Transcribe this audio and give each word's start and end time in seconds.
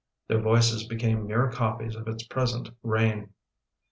Their 0.29 0.39
voices 0.41 0.87
became 0.87 1.27
mere 1.27 1.51
copies 1.51 1.95
of 1.95 2.07
its 2.07 2.25
past 2.25 2.71
reign. 2.81 3.29